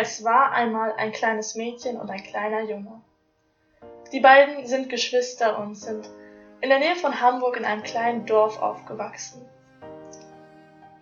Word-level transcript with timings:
Es 0.00 0.22
war 0.22 0.52
einmal 0.52 0.92
ein 0.92 1.10
kleines 1.10 1.56
Mädchen 1.56 1.96
und 1.96 2.08
ein 2.08 2.22
kleiner 2.22 2.62
Junge. 2.62 3.02
Die 4.12 4.20
beiden 4.20 4.64
sind 4.64 4.88
Geschwister 4.88 5.58
und 5.58 5.74
sind 5.74 6.08
in 6.60 6.68
der 6.68 6.78
Nähe 6.78 6.94
von 6.94 7.20
Hamburg 7.20 7.56
in 7.56 7.64
einem 7.64 7.82
kleinen 7.82 8.24
Dorf 8.24 8.62
aufgewachsen. 8.62 9.44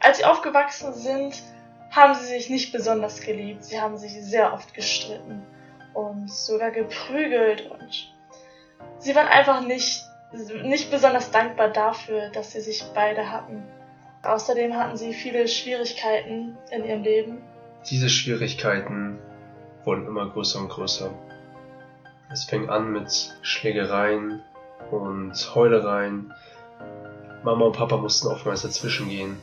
Als 0.01 0.17
sie 0.17 0.25
aufgewachsen 0.25 0.95
sind, 0.95 1.43
haben 1.91 2.15
sie 2.15 2.25
sich 2.25 2.49
nicht 2.49 2.73
besonders 2.73 3.21
geliebt. 3.21 3.65
Sie 3.65 3.79
haben 3.79 3.99
sich 3.99 4.13
sehr 4.13 4.55
oft 4.55 4.73
gestritten 4.73 5.47
und 5.93 6.31
sogar 6.31 6.71
geprügelt 6.71 7.71
und 7.71 8.15
sie 8.99 9.15
waren 9.15 9.29
einfach 9.29 9.61
nicht, 9.61 10.07
nicht 10.63 10.91
besonders 10.91 11.31
dankbar 11.31 11.69
dafür, 11.69 12.31
dass 12.31 12.53
sie 12.53 12.63
sich 12.63 12.83
beide 12.95 13.31
hatten. 13.31 13.63
Außerdem 14.23 14.75
hatten 14.75 14.97
sie 14.97 15.13
viele 15.13 15.47
Schwierigkeiten 15.49 16.57
in 16.71 16.85
ihrem 16.87 17.03
Leben. 17.03 17.56
Diese 17.91 18.09
Schwierigkeiten 18.09 19.19
wurden 19.85 20.07
immer 20.07 20.29
größer 20.29 20.59
und 20.59 20.71
größer. 20.71 21.09
Es 22.33 22.43
fing 22.43 22.69
an 22.69 22.93
mit 22.93 23.39
Schlägereien 23.43 24.43
und 24.91 25.55
Heulereien. 25.55 26.33
Mama 27.45 27.67
und 27.67 27.77
Papa 27.77 27.97
mussten 27.97 28.27
oftmals 28.27 28.63
dazwischen 28.63 29.09
gehen. 29.09 29.37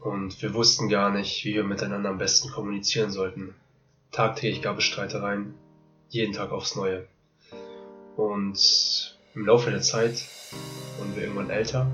Und 0.00 0.40
wir 0.40 0.54
wussten 0.54 0.88
gar 0.88 1.10
nicht, 1.10 1.44
wie 1.44 1.54
wir 1.54 1.64
miteinander 1.64 2.10
am 2.10 2.18
besten 2.18 2.48
kommunizieren 2.50 3.10
sollten. 3.10 3.56
Tagtäglich 4.12 4.62
gab 4.62 4.78
es 4.78 4.84
Streitereien, 4.84 5.54
jeden 6.10 6.34
Tag 6.34 6.52
aufs 6.52 6.76
Neue. 6.76 7.08
Und 8.16 9.18
im 9.34 9.46
Laufe 9.46 9.72
der 9.72 9.80
Zeit 9.80 10.24
wurden 10.96 11.16
wir 11.16 11.24
irgendwann 11.24 11.50
älter, 11.50 11.88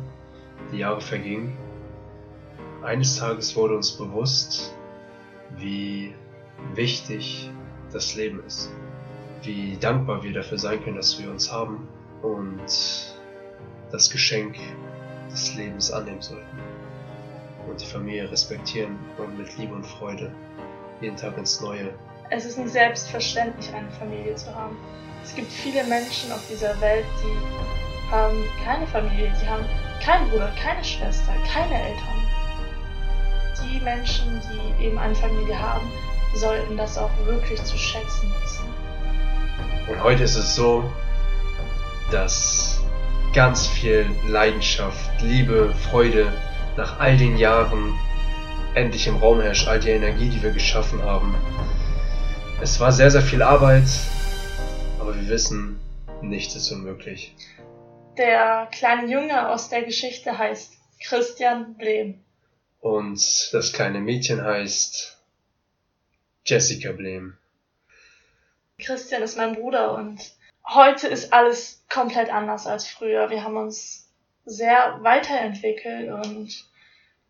die 0.72 0.78
Jahre 0.78 1.00
vergingen. 1.00 1.56
Eines 2.83 3.16
Tages 3.16 3.56
wurde 3.56 3.74
uns 3.74 3.92
bewusst, 3.92 4.74
wie 5.58 6.14
wichtig 6.74 7.50
das 7.92 8.14
Leben 8.14 8.42
ist, 8.46 8.72
wie 9.42 9.77
dankbar 9.78 10.22
wir 10.22 10.32
dafür 10.32 10.58
sein 10.58 10.83
können, 10.83 10.97
dass 10.97 11.20
wir 11.20 11.30
uns 11.30 11.52
haben 11.52 11.88
und 12.22 12.60
das 13.91 14.10
Geschenk 14.10 14.56
des 15.30 15.55
Lebens 15.56 15.91
annehmen 15.91 16.22
sollten 16.22 16.58
und 17.69 17.80
die 17.80 17.86
Familie 17.86 18.30
respektieren 18.30 18.98
und 19.19 19.38
mit 19.38 19.56
Liebe 19.58 19.75
und 19.75 19.84
Freude 19.84 20.32
jeden 21.00 21.16
Tag 21.16 21.36
ins 21.38 21.60
Neue. 21.60 21.94
Es 22.30 22.44
ist 22.44 22.58
nicht 22.58 22.70
selbstverständlich, 22.70 23.72
eine 23.75 23.91
Familie 23.92 24.34
zu 24.34 24.55
haben. 24.55 24.77
Es 25.22 25.34
gibt 25.34 25.50
viele 25.50 25.84
Menschen 25.84 26.32
auf 26.32 26.47
dieser 26.48 26.78
Welt, 26.80 27.05
die 27.22 28.10
haben 28.10 28.44
keine 28.64 28.86
Familie, 28.86 29.32
die 29.41 29.48
haben 29.48 29.64
keinen 30.02 30.28
Bruder, 30.30 30.52
keine 30.62 30.84
Schwester, 30.84 31.32
keine 31.52 31.75
Eltern. 31.75 32.23
Die 33.62 33.80
Menschen, 33.80 34.41
die 34.50 34.84
eben 34.84 34.98
eine 34.98 35.14
Familie 35.14 35.58
haben, 35.58 35.91
sollten 36.34 36.77
das 36.77 36.98
auch 36.98 37.10
wirklich 37.24 37.62
zu 37.62 37.77
schätzen 37.78 38.33
wissen. 38.42 38.64
Und 39.88 40.02
heute 40.02 40.24
ist 40.24 40.36
es 40.36 40.55
so, 40.55 40.91
dass 42.10 42.80
ganz 43.32 43.66
viel 43.66 44.06
Leidenschaft, 44.27 45.20
Liebe, 45.20 45.75
Freude 45.91 46.32
nach 46.77 46.98
all 46.98 47.16
den 47.16 47.36
Jahren 47.36 47.98
endlich 48.75 49.06
im 49.06 49.16
Raum 49.16 49.41
herrscht, 49.41 49.69
all 49.69 49.78
die 49.78 49.91
Energie, 49.91 50.28
die 50.28 50.42
wir 50.42 50.50
geschaffen 50.50 51.02
haben. 51.02 51.34
Es 52.60 52.80
war 52.80 52.92
sehr, 52.92 53.10
sehr 53.10 53.22
viel 53.22 53.42
Arbeit, 53.42 53.84
aber 54.98 55.14
wir 55.14 55.28
wissen, 55.28 55.78
nichts 56.22 56.56
ist 56.56 56.70
unmöglich. 56.72 57.34
Der 58.16 58.69
kleine 58.72 59.10
Junge 59.10 59.48
aus 59.48 59.69
der 59.69 59.82
Geschichte 59.82 60.38
heißt 60.38 60.72
Christian 61.00 61.75
Blehm. 61.75 62.23
Und 62.84 63.48
das 63.52 63.72
kleine 63.72 63.98
Mädchen 63.98 64.44
heißt 64.44 65.16
Jessica 66.44 66.92
Blehm. 66.92 67.38
Christian 68.78 69.22
ist 69.22 69.38
mein 69.38 69.54
Bruder 69.54 69.94
und 69.94 70.20
heute 70.68 71.08
ist 71.08 71.32
alles 71.32 71.82
komplett 71.88 72.28
anders 72.28 72.66
als 72.66 72.86
früher. 72.86 73.30
Wir 73.30 73.42
haben 73.42 73.56
uns 73.56 74.10
sehr 74.44 74.98
weiterentwickelt 75.00 76.12
und 76.12 76.66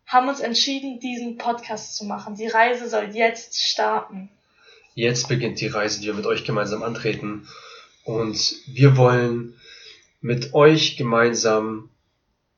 haben 0.05 0.27
uns 0.27 0.41
entschieden, 0.41 0.99
diesen 0.99 1.37
Podcast 1.37 1.95
zu 1.95 2.03
machen. 2.03 2.35
Die 2.35 2.47
Reise 2.47 2.89
soll 2.89 3.15
jetzt 3.15 3.57
starten. 3.63 4.29
Jetzt 4.93 5.29
beginnt 5.29 5.61
die 5.61 5.67
Reise, 5.67 6.01
die 6.01 6.07
wir 6.07 6.15
mit 6.15 6.25
euch 6.25 6.43
gemeinsam 6.43 6.83
antreten. 6.83 7.47
Und 8.03 8.55
wir 8.67 8.97
wollen 8.97 9.57
mit 10.19 10.53
euch 10.53 10.97
gemeinsam 10.97 11.89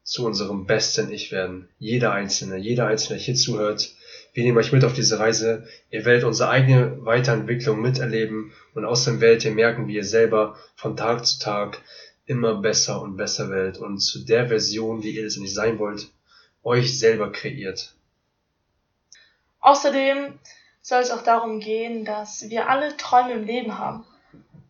zu 0.08 0.26
unserem 0.26 0.66
besten 0.66 1.12
Ich 1.12 1.34
werden. 1.34 1.68
Jeder 1.80 2.14
Einzelne, 2.14 2.56
jeder 2.56 2.88
Einzelne, 2.88 3.18
der 3.18 3.26
hier 3.26 3.36
zuhört. 3.36 3.92
Wir 4.34 4.46
nehmen 4.46 4.58
euch 4.58 4.72
mit 4.72 4.86
auf 4.86 4.94
diese 4.94 5.20
Reise. 5.20 5.68
Ihr 5.92 6.06
werdet 6.06 6.24
unsere 6.24 6.50
eigene 6.50 7.04
Weiterentwicklung 7.04 7.82
miterleben 7.82 8.54
und 8.74 8.86
außerdem 8.86 9.20
werdet 9.20 9.44
ihr 9.44 9.52
merken, 9.52 9.90
wie 9.90 9.96
ihr 9.96 10.06
selber 10.06 10.58
von 10.78 10.96
Tag 10.96 11.26
zu 11.26 11.40
Tag 11.40 11.82
immer 12.26 12.56
besser 12.56 13.02
und 13.02 13.18
besser 13.18 13.50
werdet 13.50 13.80
und 13.80 14.00
zu 14.00 14.24
der 14.24 14.48
Version, 14.48 15.04
wie 15.04 15.12
ihr 15.12 15.26
es 15.26 15.36
nicht 15.36 15.54
sein 15.54 15.78
wollt, 15.78 16.10
euch 16.64 16.98
selber 16.98 17.30
kreiert. 17.34 17.94
Außerdem 19.60 20.40
soll 20.82 21.02
es 21.02 21.12
auch 21.12 21.24
darum 21.24 21.60
gehen, 21.60 22.06
dass 22.06 22.50
wir 22.50 22.70
alle 22.70 22.96
Träume 22.96 23.34
im 23.34 23.46
Leben 23.46 23.78
haben. 23.78 24.06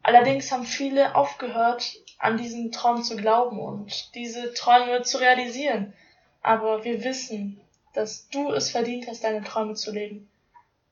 Allerdings 0.08 0.54
haben 0.54 0.64
viele 0.64 1.16
aufgehört, 1.16 1.98
an 2.18 2.38
diesen 2.38 2.72
Traum 2.72 3.04
zu 3.04 3.18
glauben 3.18 3.60
und 3.60 4.16
diese 4.16 4.54
Träume 4.54 5.02
zu 5.02 5.18
realisieren. 5.18 5.94
Aber 6.42 6.86
wir 6.86 7.04
wissen, 7.04 7.60
dass 7.94 8.30
du 8.30 8.54
es 8.54 8.70
verdient 8.70 9.06
hast, 9.10 9.26
deine 9.26 9.44
Träume 9.44 9.74
zu 9.74 9.92
leben. 9.92 10.30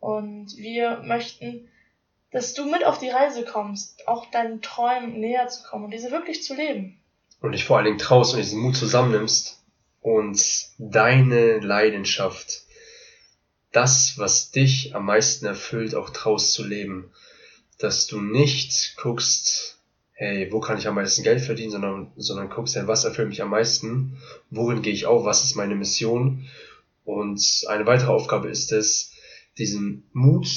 Und 0.01 0.57
wir 0.57 0.97
möchten, 1.05 1.69
dass 2.31 2.55
du 2.55 2.65
mit 2.65 2.83
auf 2.83 2.97
die 2.97 3.07
Reise 3.07 3.45
kommst, 3.45 4.05
auch 4.05 4.29
deinen 4.31 4.61
Träumen 4.61 5.17
näher 5.21 5.47
zu 5.47 5.63
kommen 5.63 5.85
und 5.85 5.91
diese 5.91 6.11
wirklich 6.11 6.43
zu 6.43 6.53
leben. 6.53 6.99
Und 7.39 7.53
dich 7.53 7.63
vor 7.63 7.77
allen 7.77 7.85
Dingen 7.85 7.97
traust 7.97 8.33
und 8.33 8.39
diesen 8.39 8.59
Mut 8.59 8.75
zusammennimmst 8.75 9.63
und 10.01 10.67
deine 10.77 11.59
Leidenschaft, 11.59 12.63
das, 13.71 14.15
was 14.17 14.51
dich 14.51 14.93
am 14.93 15.05
meisten 15.05 15.45
erfüllt, 15.45 15.95
auch 15.95 16.09
traust 16.09 16.51
zu 16.51 16.65
leben. 16.65 17.13
Dass 17.77 18.07
du 18.07 18.21
nicht 18.21 18.95
guckst, 18.97 19.79
hey, 20.11 20.49
wo 20.51 20.59
kann 20.59 20.77
ich 20.77 20.87
am 20.87 20.95
meisten 20.95 21.23
Geld 21.23 21.41
verdienen, 21.41 21.71
sondern, 21.71 22.11
sondern 22.15 22.49
guckst, 22.49 22.75
hey, 22.75 22.87
was 22.87 23.03
erfüllt 23.03 23.27
mich 23.27 23.41
am 23.41 23.49
meisten, 23.49 24.17
worin 24.49 24.81
gehe 24.81 24.93
ich 24.93 25.05
auf, 25.05 25.25
was 25.25 25.43
ist 25.43 25.55
meine 25.55 25.75
Mission. 25.75 26.47
Und 27.03 27.65
eine 27.67 27.85
weitere 27.85 28.11
Aufgabe 28.11 28.49
ist 28.49 28.71
es, 28.71 29.11
diesen 29.57 30.03
Mut 30.13 30.47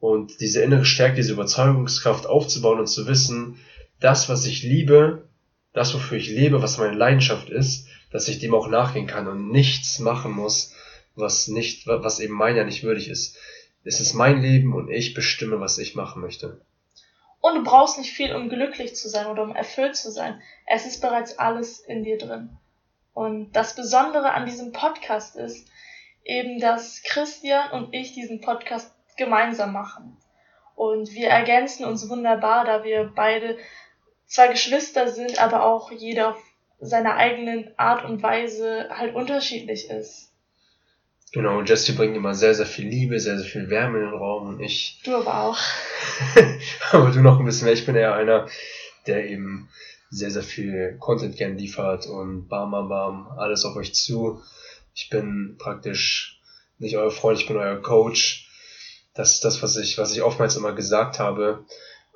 und 0.00 0.40
diese 0.40 0.62
innere 0.62 0.84
Stärke, 0.84 1.16
diese 1.16 1.32
Überzeugungskraft 1.32 2.26
aufzubauen 2.26 2.78
und 2.78 2.86
zu 2.86 3.06
wissen, 3.06 3.58
das, 4.00 4.28
was 4.28 4.44
ich 4.46 4.62
liebe, 4.62 5.28
das, 5.72 5.94
wofür 5.94 6.18
ich 6.18 6.28
lebe, 6.28 6.62
was 6.62 6.78
meine 6.78 6.96
Leidenschaft 6.96 7.48
ist, 7.48 7.86
dass 8.10 8.28
ich 8.28 8.38
dem 8.38 8.54
auch 8.54 8.68
nachgehen 8.68 9.06
kann 9.06 9.26
und 9.26 9.50
nichts 9.50 9.98
machen 9.98 10.32
muss, 10.32 10.72
was 11.14 11.48
nicht, 11.48 11.86
was 11.86 12.20
eben 12.20 12.34
meiner 12.34 12.64
nicht 12.64 12.82
würdig 12.82 13.08
ist. 13.08 13.36
Es 13.84 14.00
ist 14.00 14.14
mein 14.14 14.40
Leben 14.40 14.74
und 14.74 14.90
ich 14.90 15.14
bestimme, 15.14 15.60
was 15.60 15.78
ich 15.78 15.94
machen 15.94 16.22
möchte. 16.22 16.60
Und 17.40 17.56
du 17.56 17.62
brauchst 17.62 17.98
nicht 17.98 18.12
viel, 18.12 18.34
um 18.34 18.48
glücklich 18.48 18.96
zu 18.96 19.08
sein 19.10 19.26
oder 19.26 19.42
um 19.42 19.54
erfüllt 19.54 19.96
zu 19.96 20.10
sein. 20.10 20.40
Es 20.66 20.86
ist 20.86 21.02
bereits 21.02 21.38
alles 21.38 21.80
in 21.80 22.02
dir 22.02 22.16
drin. 22.16 22.56
Und 23.12 23.52
das 23.52 23.76
Besondere 23.76 24.32
an 24.32 24.46
diesem 24.46 24.72
Podcast 24.72 25.36
ist 25.36 25.68
eben, 26.24 26.58
dass 26.58 27.02
Christian 27.02 27.70
und 27.72 27.94
ich 27.94 28.14
diesen 28.14 28.40
Podcast 28.40 28.94
gemeinsam 29.16 29.72
machen. 29.72 30.16
Und 30.74 31.12
wir 31.12 31.28
ergänzen 31.28 31.84
uns 31.84 32.08
wunderbar, 32.08 32.64
da 32.64 32.82
wir 32.82 33.12
beide 33.14 33.58
zwar 34.26 34.48
Geschwister 34.48 35.08
sind, 35.08 35.38
aber 35.38 35.64
auch 35.64 35.92
jeder 35.92 36.30
auf 36.30 36.42
seiner 36.80 37.16
eigenen 37.16 37.78
Art 37.78 38.04
und 38.04 38.22
Weise 38.22 38.88
halt 38.90 39.14
unterschiedlich 39.14 39.90
ist. 39.90 40.33
Genau, 41.34 41.62
Jesse 41.62 41.94
bringt 41.94 42.16
immer 42.16 42.32
sehr, 42.32 42.54
sehr 42.54 42.64
viel 42.64 42.86
Liebe, 42.86 43.18
sehr, 43.18 43.36
sehr 43.36 43.44
viel 43.46 43.68
Wärme 43.68 43.98
in 43.98 44.04
den 44.04 44.14
Raum 44.14 44.46
und 44.46 44.60
ich. 44.60 45.00
Du 45.04 45.16
aber 45.16 45.42
auch. 45.42 45.58
aber 46.92 47.10
du 47.10 47.22
noch 47.22 47.40
ein 47.40 47.44
bisschen 47.44 47.64
mehr. 47.64 47.74
Ich 47.74 47.84
bin 47.84 47.96
eher 47.96 48.14
einer, 48.14 48.46
der 49.08 49.28
eben 49.28 49.68
sehr, 50.10 50.30
sehr 50.30 50.44
viel 50.44 50.96
Content 51.00 51.36
gern 51.36 51.58
liefert 51.58 52.06
und 52.06 52.46
bam, 52.46 52.70
bam, 52.70 52.88
bam, 52.88 53.26
alles 53.36 53.64
auf 53.64 53.74
euch 53.74 53.96
zu. 53.96 54.42
Ich 54.94 55.10
bin 55.10 55.56
praktisch 55.58 56.40
nicht 56.78 56.96
euer 56.96 57.10
Freund, 57.10 57.40
ich 57.40 57.48
bin 57.48 57.56
euer 57.56 57.82
Coach. 57.82 58.48
Das 59.12 59.32
ist 59.32 59.44
das, 59.44 59.60
was 59.60 59.76
ich, 59.76 59.98
was 59.98 60.12
ich 60.12 60.22
oftmals 60.22 60.54
immer 60.54 60.72
gesagt 60.72 61.18
habe. 61.18 61.64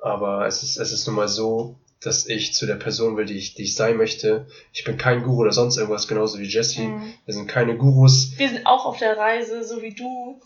Aber 0.01 0.47
es 0.47 0.63
ist, 0.63 0.77
es 0.77 0.93
ist 0.93 1.05
nun 1.07 1.17
mal 1.17 1.27
so, 1.27 1.77
dass 2.01 2.27
ich 2.27 2.53
zu 2.53 2.65
der 2.65 2.75
Person 2.75 3.17
will, 3.17 3.25
die 3.25 3.37
ich, 3.37 3.55
die 3.55 3.63
ich 3.63 3.75
sein 3.75 3.97
möchte. 3.97 4.47
Ich 4.71 4.83
bin 4.83 4.97
kein 4.97 5.23
Guru 5.23 5.41
oder 5.41 5.51
sonst 5.51 5.77
irgendwas, 5.77 6.07
genauso 6.07 6.39
wie 6.39 6.47
Jesse. 6.47 6.81
Mhm. 6.81 7.13
Wir 7.25 7.33
sind 7.33 7.47
keine 7.47 7.77
Gurus. 7.77 8.31
Wir 8.37 8.49
sind 8.49 8.65
auch 8.65 8.85
auf 8.85 8.97
der 8.97 9.17
Reise, 9.17 9.63
so 9.63 9.81
wie 9.81 9.93
du. 9.93 10.39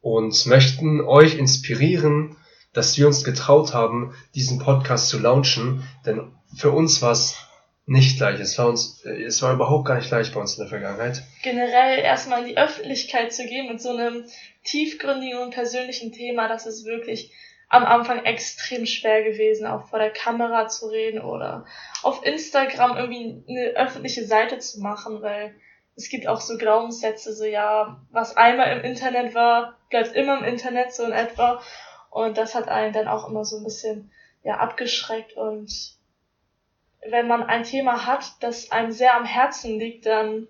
Und 0.00 0.46
möchten 0.46 1.00
euch 1.00 1.36
inspirieren, 1.36 2.36
dass 2.72 2.98
wir 2.98 3.06
uns 3.06 3.24
getraut 3.24 3.72
haben, 3.72 4.14
diesen 4.34 4.58
Podcast 4.58 5.08
zu 5.08 5.18
launchen. 5.18 5.82
Denn 6.04 6.30
für 6.54 6.70
uns 6.70 7.00
war 7.00 7.12
es 7.12 7.36
nicht 7.86 8.20
leicht. 8.20 8.40
Es 8.40 8.58
war 8.58 8.68
uns, 8.68 9.02
es 9.04 9.40
war 9.40 9.54
überhaupt 9.54 9.86
gar 9.86 9.96
nicht 9.96 10.10
leicht 10.10 10.34
bei 10.34 10.40
uns 10.40 10.54
in 10.54 10.60
der 10.60 10.68
Vergangenheit. 10.68 11.22
Generell 11.42 12.00
erstmal 12.00 12.42
in 12.42 12.48
die 12.48 12.58
Öffentlichkeit 12.58 13.32
zu 13.32 13.46
gehen 13.46 13.66
mit 13.66 13.80
so 13.80 13.96
einem 13.96 14.24
tiefgründigen 14.64 15.38
und 15.38 15.54
persönlichen 15.54 16.12
Thema, 16.12 16.48
das 16.48 16.66
ist 16.66 16.84
wirklich 16.84 17.32
am 17.68 17.84
Anfang 17.84 18.24
extrem 18.24 18.86
schwer 18.86 19.22
gewesen, 19.22 19.66
auch 19.66 19.88
vor 19.88 19.98
der 19.98 20.10
Kamera 20.10 20.68
zu 20.68 20.86
reden 20.86 21.20
oder 21.20 21.66
auf 22.02 22.24
Instagram 22.24 22.96
irgendwie 22.96 23.44
eine 23.48 23.66
öffentliche 23.76 24.24
Seite 24.24 24.58
zu 24.58 24.80
machen, 24.80 25.20
weil 25.22 25.54
es 25.94 26.08
gibt 26.08 26.28
auch 26.28 26.40
so 26.40 26.56
Glaubenssätze, 26.56 27.34
so 27.34 27.44
ja, 27.44 28.00
was 28.10 28.36
einmal 28.36 28.76
im 28.76 28.84
Internet 28.84 29.34
war, 29.34 29.76
bleibt 29.90 30.14
immer 30.14 30.38
im 30.38 30.44
Internet, 30.44 30.94
so 30.94 31.04
in 31.04 31.12
etwa. 31.12 31.60
Und 32.10 32.38
das 32.38 32.54
hat 32.54 32.68
einen 32.68 32.92
dann 32.92 33.08
auch 33.08 33.28
immer 33.28 33.44
so 33.44 33.58
ein 33.58 33.64
bisschen 33.64 34.10
ja 34.42 34.58
abgeschreckt 34.58 35.34
und 35.36 35.98
wenn 37.10 37.28
man 37.28 37.42
ein 37.42 37.64
Thema 37.64 38.06
hat, 38.06 38.32
das 38.40 38.70
einem 38.70 38.92
sehr 38.92 39.14
am 39.16 39.24
Herzen 39.24 39.78
liegt, 39.78 40.06
dann, 40.06 40.48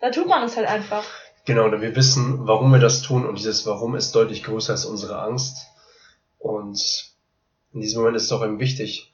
dann 0.00 0.12
tut 0.12 0.26
man 0.26 0.42
es 0.42 0.56
halt 0.56 0.68
einfach. 0.68 1.04
Genau, 1.44 1.68
denn 1.68 1.80
wir 1.80 1.96
wissen, 1.96 2.46
warum 2.46 2.70
wir 2.70 2.78
das 2.78 3.02
tun 3.02 3.26
und 3.26 3.38
dieses 3.38 3.66
Warum 3.66 3.94
ist 3.94 4.14
deutlich 4.14 4.44
größer 4.44 4.72
als 4.72 4.84
unsere 4.84 5.20
Angst. 5.20 5.71
Und 6.42 7.12
in 7.72 7.80
diesem 7.80 8.00
Moment 8.00 8.16
ist 8.16 8.24
es 8.24 8.32
auch 8.32 8.42
eben 8.42 8.58
wichtig, 8.58 9.12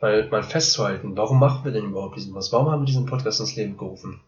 weil 0.00 0.28
mal 0.28 0.42
festzuhalten, 0.42 1.16
warum 1.16 1.38
machen 1.40 1.64
wir 1.64 1.72
denn 1.72 1.86
überhaupt 1.86 2.16
diesen 2.16 2.34
was? 2.34 2.52
Warum 2.52 2.70
haben 2.70 2.82
wir 2.82 2.86
diesen 2.86 3.06
Podcast 3.06 3.40
ins 3.40 3.56
Leben 3.56 3.78
gerufen? 3.78 4.20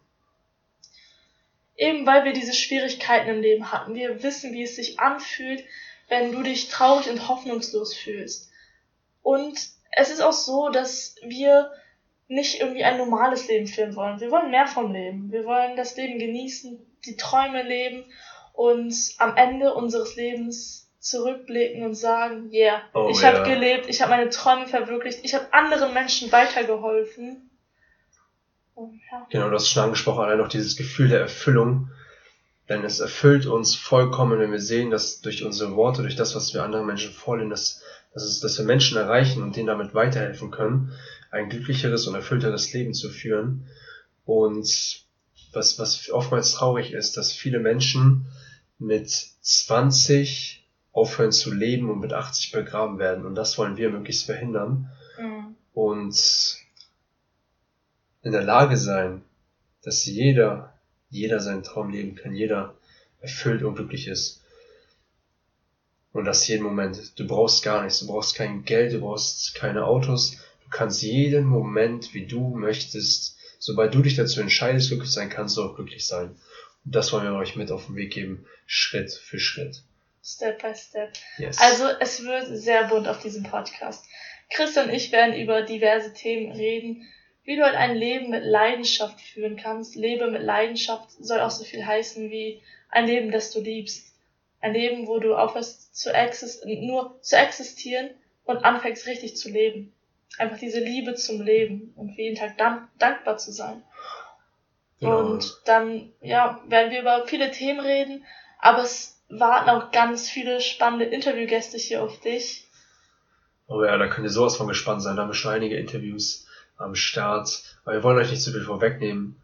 Eben 1.77 2.05
weil 2.05 2.25
wir 2.25 2.33
diese 2.33 2.53
Schwierigkeiten 2.53 3.29
im 3.29 3.41
Leben 3.41 3.71
hatten. 3.71 3.93
Wir 3.93 4.23
wissen, 4.23 4.53
wie 4.53 4.63
es 4.63 4.75
sich 4.75 4.99
anfühlt, 4.99 5.63
wenn 6.09 6.31
du 6.31 6.41
dich 6.41 6.67
traurig 6.67 7.09
und 7.09 7.27
hoffnungslos 7.27 7.93
fühlst. 7.93 8.51
Und 9.21 9.69
es 9.91 10.09
ist 10.09 10.21
auch 10.21 10.33
so, 10.33 10.69
dass 10.69 11.15
wir 11.23 11.71
nicht 12.27 12.59
irgendwie 12.59 12.83
ein 12.83 12.97
normales 12.97 13.47
Leben 13.47 13.67
führen 13.67 13.95
wollen. 13.95 14.19
Wir 14.19 14.31
wollen 14.31 14.51
mehr 14.51 14.67
vom 14.67 14.91
Leben. 14.91 15.31
Wir 15.31 15.45
wollen 15.45 15.75
das 15.77 15.95
Leben 15.95 16.17
genießen, 16.17 16.79
die 17.05 17.17
Träume 17.17 17.61
leben 17.61 18.03
und 18.53 18.95
am 19.19 19.37
Ende 19.37 19.73
unseres 19.73 20.15
Lebens 20.15 20.90
zurückblicken 21.01 21.83
und 21.83 21.95
sagen, 21.95 22.49
yeah, 22.53 22.83
oh, 22.93 23.09
ich 23.11 23.21
ja. 23.21 23.33
habe 23.33 23.49
gelebt, 23.49 23.89
ich 23.89 24.01
habe 24.01 24.11
meine 24.11 24.29
Träume 24.29 24.67
verwirklicht, 24.67 25.19
ich 25.23 25.33
habe 25.33 25.51
anderen 25.51 25.93
Menschen 25.93 26.31
weitergeholfen. 26.31 27.49
Und, 28.75 29.01
ja. 29.11 29.27
Genau, 29.31 29.49
du 29.49 29.55
hast 29.55 29.69
schon 29.69 29.83
angesprochen, 29.83 30.23
allein 30.23 30.37
noch 30.37 30.47
dieses 30.47 30.77
Gefühl 30.77 31.09
der 31.09 31.19
Erfüllung. 31.19 31.89
Denn 32.69 32.85
es 32.85 32.99
erfüllt 32.99 33.47
uns 33.47 33.75
vollkommen, 33.75 34.39
wenn 34.39 34.51
wir 34.51 34.61
sehen, 34.61 34.91
dass 34.91 35.21
durch 35.21 35.43
unsere 35.43 35.75
Worte, 35.75 36.03
durch 36.03 36.15
das, 36.15 36.35
was 36.35 36.53
wir 36.53 36.63
anderen 36.63 36.85
Menschen 36.85 37.11
vorlegen, 37.11 37.49
dass, 37.49 37.81
dass, 38.13 38.23
es, 38.23 38.39
dass 38.39 38.57
wir 38.59 38.65
Menschen 38.65 38.97
erreichen 38.97 39.41
und 39.41 39.55
denen 39.55 39.67
damit 39.67 39.93
weiterhelfen 39.93 40.51
können, 40.51 40.93
ein 41.31 41.49
glücklicheres 41.49 42.07
und 42.07 42.15
erfüllteres 42.15 42.71
Leben 42.73 42.93
zu 42.93 43.09
führen. 43.09 43.67
Und 44.23 45.03
was, 45.51 45.79
was 45.79 46.09
oftmals 46.11 46.53
traurig 46.53 46.93
ist, 46.93 47.17
dass 47.17 47.33
viele 47.33 47.59
Menschen 47.59 48.27
mit 48.77 49.09
20 49.09 50.60
aufhören 50.91 51.31
zu 51.31 51.53
leben 51.53 51.89
und 51.89 51.99
mit 51.99 52.13
80 52.13 52.51
begraben 52.51 52.99
werden. 52.99 53.25
Und 53.25 53.35
das 53.35 53.57
wollen 53.57 53.77
wir 53.77 53.89
möglichst 53.89 54.25
verhindern. 54.25 54.89
Mhm. 55.19 55.55
Und 55.73 56.57
in 58.23 58.31
der 58.31 58.43
Lage 58.43 58.77
sein, 58.77 59.23
dass 59.83 60.05
jeder, 60.05 60.73
jeder 61.09 61.39
seinen 61.39 61.63
Traum 61.63 61.89
leben 61.89 62.15
kann, 62.15 62.35
jeder 62.35 62.75
erfüllt 63.19 63.63
und 63.63 63.75
glücklich 63.75 64.07
ist. 64.07 64.41
Und 66.13 66.25
das 66.25 66.47
jeden 66.47 66.63
Moment. 66.63 67.17
Du 67.17 67.25
brauchst 67.25 67.63
gar 67.63 67.83
nichts, 67.83 67.99
du 67.99 68.07
brauchst 68.07 68.35
kein 68.35 68.65
Geld, 68.65 68.93
du 68.93 68.99
brauchst 68.99 69.55
keine 69.55 69.85
Autos. 69.85 70.31
Du 70.63 70.69
kannst 70.69 71.01
jeden 71.01 71.45
Moment, 71.45 72.13
wie 72.13 72.25
du 72.25 72.49
möchtest, 72.49 73.37
sobald 73.59 73.93
du 73.93 74.01
dich 74.01 74.15
dazu 74.15 74.41
entscheidest, 74.41 74.89
glücklich 74.89 75.11
sein, 75.11 75.29
kannst 75.29 75.55
du 75.55 75.63
auch 75.63 75.75
glücklich 75.75 76.05
sein. 76.05 76.35
Und 76.83 76.95
das 76.95 77.13
wollen 77.13 77.23
wir 77.23 77.33
euch 77.33 77.55
mit 77.55 77.71
auf 77.71 77.85
den 77.85 77.95
Weg 77.95 78.11
geben, 78.11 78.45
Schritt 78.65 79.13
für 79.13 79.39
Schritt. 79.39 79.83
Step 80.23 80.61
by 80.61 80.75
Step. 80.75 81.13
Yes. 81.37 81.59
Also 81.59 81.87
es 81.99 82.23
wird 82.23 82.47
sehr 82.47 82.85
bunt 82.85 83.07
auf 83.07 83.19
diesem 83.19 83.43
Podcast. 83.43 84.05
Chris 84.49 84.77
und 84.77 84.89
ich 84.89 85.11
werden 85.11 85.35
über 85.35 85.63
diverse 85.63 86.13
Themen 86.13 86.51
reden, 86.51 87.07
wie 87.43 87.55
du 87.55 87.63
halt 87.63 87.75
ein 87.75 87.95
Leben 87.95 88.29
mit 88.29 88.43
Leidenschaft 88.43 89.19
führen 89.19 89.55
kannst. 89.55 89.95
Lebe 89.95 90.29
mit 90.29 90.43
Leidenschaft 90.43 91.09
soll 91.19 91.39
auch 91.39 91.49
so 91.49 91.63
viel 91.63 91.85
heißen 91.85 92.29
wie 92.29 92.61
ein 92.89 93.07
Leben, 93.07 93.31
das 93.31 93.51
du 93.51 93.61
liebst. 93.61 94.13
Ein 94.59 94.73
Leben, 94.73 95.07
wo 95.07 95.17
du 95.17 95.35
aufhörst 95.35 95.95
zu 95.95 96.13
exist 96.13 96.65
nur 96.65 97.19
zu 97.21 97.35
existieren 97.35 98.11
und 98.45 98.63
anfängst 98.63 99.07
richtig 99.07 99.37
zu 99.37 99.49
leben. 99.49 99.93
Einfach 100.37 100.59
diese 100.59 100.79
Liebe 100.79 101.15
zum 101.15 101.41
Leben 101.41 101.93
und 101.95 102.15
jeden 102.15 102.35
Tag 102.35 102.57
dank 102.57 102.89
dankbar 102.99 103.37
zu 103.37 103.51
sein. 103.51 103.81
Genau. 104.99 105.17
Und 105.17 105.61
dann, 105.65 106.13
ja, 106.21 106.61
werden 106.67 106.91
wir 106.91 107.01
über 107.01 107.25
viele 107.25 107.49
Themen 107.49 107.79
reden, 107.79 108.23
aber 108.59 108.83
es 108.83 109.20
warten 109.31 109.69
auch 109.69 109.91
ganz 109.91 110.29
viele 110.29 110.61
spannende 110.61 111.05
Interviewgäste 111.05 111.77
hier 111.77 112.03
auf 112.03 112.19
dich. 112.19 112.67
Oh 113.67 113.83
ja, 113.83 113.97
da 113.97 114.07
könnt 114.07 114.27
ihr 114.27 114.31
sowas 114.31 114.57
von 114.57 114.67
gespannt 114.67 115.01
sein. 115.01 115.15
Da 115.15 115.21
haben 115.21 115.29
wir 115.29 115.35
schon 115.35 115.53
einige 115.53 115.77
Interviews 115.77 116.45
am 116.77 116.95
Start. 116.95 117.63
Aber 117.83 117.95
wir 117.95 118.03
wollen 118.03 118.17
euch 118.17 118.29
nicht 118.29 118.41
zu 118.41 118.51
viel 118.51 118.63
vorwegnehmen. 118.63 119.41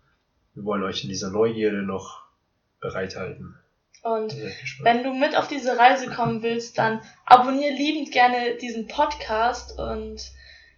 Wir 0.53 0.65
wollen 0.65 0.83
euch 0.83 1.03
in 1.03 1.09
dieser 1.09 1.29
Neugierde 1.29 1.83
noch 1.83 2.23
bereithalten. 2.81 3.57
Und 4.03 4.35
wenn 4.81 5.03
du 5.03 5.13
mit 5.13 5.35
auf 5.35 5.47
diese 5.47 5.77
Reise 5.77 6.09
kommen 6.09 6.41
willst, 6.43 6.77
dann 6.77 7.01
abonniere 7.25 7.73
liebend 7.73 8.11
gerne 8.11 8.55
diesen 8.55 8.87
Podcast 8.87 9.77
und 9.77 10.21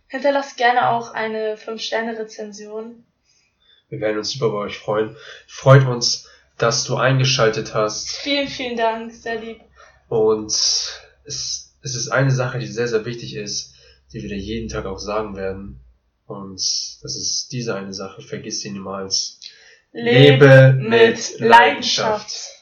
hinterlass 0.08 0.56
gerne 0.56 0.90
auch 0.90 1.14
eine 1.14 1.56
5-Sterne-Rezension. 1.56 3.04
Wir 3.90 4.00
werden 4.00 4.18
uns 4.20 4.32
super 4.32 4.50
bei 4.50 4.58
euch 4.58 4.78
freuen. 4.78 5.16
Freut 5.48 5.88
uns, 5.88 6.29
dass 6.60 6.84
du 6.84 6.98
eingeschaltet 6.98 7.74
hast. 7.74 8.12
Vielen, 8.12 8.48
vielen 8.48 8.78
Dank, 8.78 9.12
sehr 9.14 9.42
lieb. 9.42 9.62
Und 10.08 10.52
es, 10.52 11.76
es 11.82 11.96
ist 11.96 12.10
eine 12.10 12.32
Sache, 12.32 12.60
die 12.60 12.68
sehr, 12.68 12.88
sehr 12.88 13.06
wichtig 13.06 13.36
ist, 13.36 13.74
die 14.14 14.22
wir 14.22 14.30
dir 14.30 14.38
jeden 14.38 14.70
Tag 14.70 14.86
auch 14.86 15.00
sagen 15.00 15.36
werden. 15.36 15.80
Und 16.26 16.60
das 17.02 17.16
ist 17.16 17.52
diese 17.52 17.76
eine 17.76 17.94
Sache, 17.94 18.22
vergiss 18.22 18.62
sie 18.62 18.72
niemals. 18.72 19.40
Lebe 19.92 20.78
mit 20.80 21.40
Leidenschaft. 21.40 22.59